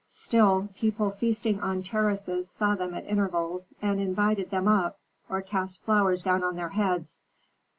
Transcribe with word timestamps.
Still, 0.09 0.69
people 0.75 1.11
feasting 1.11 1.59
on 1.59 1.83
terraces 1.83 2.49
saw 2.49 2.73
them 2.73 2.95
at 2.95 3.05
intervals, 3.05 3.75
and 3.83 4.01
invited 4.01 4.49
them 4.49 4.67
up, 4.67 4.97
or 5.29 5.43
cast 5.43 5.83
flowers 5.83 6.23
down 6.23 6.43
on 6.43 6.55
their 6.55 6.69
heads. 6.69 7.21